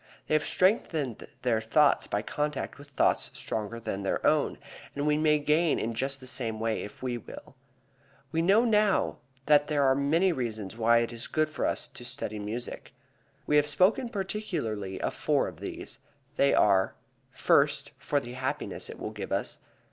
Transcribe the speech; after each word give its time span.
They 0.25 0.33
have 0.33 0.43
strengthened 0.43 1.27
their 1.43 1.61
thoughts 1.61 2.07
by 2.07 2.23
contact 2.23 2.79
with 2.79 2.87
thoughts 2.87 3.29
stronger 3.35 3.79
than 3.79 4.01
their 4.01 4.25
own, 4.25 4.57
and 4.95 5.05
we 5.05 5.15
may 5.15 5.37
gain 5.37 5.77
in 5.77 5.93
just 5.93 6.19
the 6.19 6.25
same 6.25 6.59
way 6.59 6.81
if 6.81 7.03
we 7.03 7.19
will. 7.19 7.53
We 8.31 8.41
know 8.41 8.65
now 8.65 9.19
that 9.45 9.67
there 9.67 9.83
are 9.83 9.93
many 9.93 10.31
reasons 10.31 10.75
why 10.75 11.01
it 11.03 11.13
is 11.13 11.27
good 11.27 11.51
for 11.51 11.67
us 11.67 11.87
to 11.87 12.03
study 12.03 12.39
music. 12.39 12.95
We 13.45 13.57
have 13.57 13.67
spoken 13.67 14.09
particularly 14.09 14.99
of 14.99 15.13
four 15.13 15.47
of 15.47 15.59
these. 15.59 15.99
They 16.35 16.51
are: 16.55 16.95
First, 17.29 17.91
for 17.99 18.19
the 18.19 18.33
happiness 18.33 18.89
it 18.89 18.97
will 18.99 19.11
give 19.11 19.31
us. 19.31 19.59